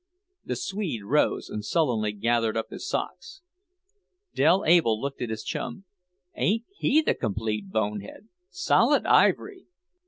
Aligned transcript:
The 0.43 0.55
Swede 0.55 1.03
rose 1.05 1.47
and 1.47 1.63
sullenly 1.63 2.11
gathered 2.11 2.57
up 2.57 2.71
his 2.71 2.89
socks. 2.89 3.43
Dell 4.33 4.63
Able 4.65 4.99
looked 4.99 5.21
at 5.21 5.29
his 5.29 5.43
chum. 5.43 5.85
"Ain't 6.35 6.63
he 6.75 7.03
the 7.03 7.13
complete 7.13 7.69
bonehead? 7.69 8.27
Solid 8.49 9.05
ivory!" 9.05 9.67